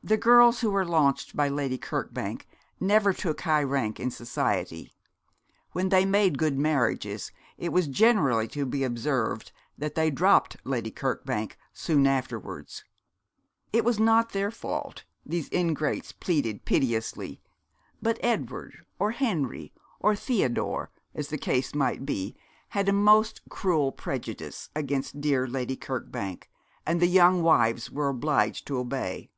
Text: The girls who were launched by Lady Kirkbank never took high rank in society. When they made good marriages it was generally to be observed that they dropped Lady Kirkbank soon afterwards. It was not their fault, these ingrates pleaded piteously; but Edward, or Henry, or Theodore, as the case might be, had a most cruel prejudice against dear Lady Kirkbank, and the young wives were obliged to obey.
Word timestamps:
The 0.00 0.16
girls 0.16 0.60
who 0.60 0.70
were 0.70 0.84
launched 0.86 1.34
by 1.36 1.48
Lady 1.48 1.76
Kirkbank 1.76 2.46
never 2.78 3.12
took 3.12 3.40
high 3.40 3.64
rank 3.64 3.98
in 3.98 4.12
society. 4.12 4.94
When 5.72 5.88
they 5.88 6.04
made 6.06 6.38
good 6.38 6.56
marriages 6.56 7.32
it 7.58 7.72
was 7.72 7.88
generally 7.88 8.46
to 8.48 8.64
be 8.64 8.84
observed 8.84 9.50
that 9.76 9.96
they 9.96 10.08
dropped 10.12 10.56
Lady 10.64 10.92
Kirkbank 10.92 11.58
soon 11.72 12.06
afterwards. 12.06 12.84
It 13.72 13.84
was 13.84 13.98
not 13.98 14.30
their 14.30 14.52
fault, 14.52 15.02
these 15.26 15.48
ingrates 15.52 16.12
pleaded 16.12 16.64
piteously; 16.64 17.42
but 18.00 18.20
Edward, 18.22 18.86
or 19.00 19.10
Henry, 19.10 19.72
or 19.98 20.14
Theodore, 20.14 20.92
as 21.12 21.26
the 21.26 21.38
case 21.38 21.74
might 21.74 22.06
be, 22.06 22.36
had 22.68 22.88
a 22.88 22.92
most 22.92 23.42
cruel 23.48 23.90
prejudice 23.90 24.70
against 24.76 25.20
dear 25.20 25.48
Lady 25.48 25.76
Kirkbank, 25.76 26.48
and 26.86 27.00
the 27.02 27.08
young 27.08 27.42
wives 27.42 27.90
were 27.90 28.08
obliged 28.08 28.64
to 28.68 28.78
obey. 28.78 29.28